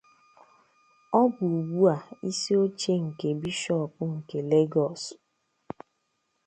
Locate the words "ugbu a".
1.59-1.97